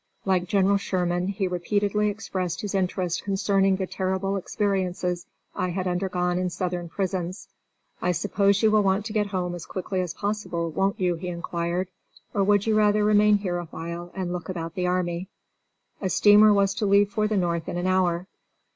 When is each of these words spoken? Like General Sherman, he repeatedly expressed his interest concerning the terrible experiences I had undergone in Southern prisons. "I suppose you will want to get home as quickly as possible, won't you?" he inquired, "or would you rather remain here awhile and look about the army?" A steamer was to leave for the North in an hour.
Like 0.25 0.47
General 0.47 0.77
Sherman, 0.77 1.27
he 1.27 1.47
repeatedly 1.47 2.09
expressed 2.09 2.61
his 2.61 2.73
interest 2.73 3.23
concerning 3.23 3.75
the 3.75 3.85
terrible 3.85 4.35
experiences 4.35 5.27
I 5.53 5.67
had 5.69 5.85
undergone 5.87 6.39
in 6.39 6.49
Southern 6.49 6.89
prisons. 6.89 7.47
"I 8.01 8.11
suppose 8.13 8.63
you 8.63 8.71
will 8.71 8.81
want 8.81 9.05
to 9.05 9.13
get 9.13 9.27
home 9.27 9.53
as 9.53 9.67
quickly 9.67 10.01
as 10.01 10.15
possible, 10.15 10.71
won't 10.71 10.99
you?" 10.99 11.17
he 11.17 11.27
inquired, 11.27 11.87
"or 12.33 12.43
would 12.43 12.65
you 12.65 12.73
rather 12.75 13.03
remain 13.05 13.37
here 13.37 13.59
awhile 13.59 14.11
and 14.15 14.33
look 14.33 14.49
about 14.49 14.73
the 14.73 14.87
army?" 14.87 15.29
A 16.01 16.09
steamer 16.09 16.51
was 16.51 16.73
to 16.73 16.87
leave 16.87 17.11
for 17.11 17.27
the 17.27 17.37
North 17.37 17.69
in 17.69 17.77
an 17.77 17.85
hour. 17.85 18.25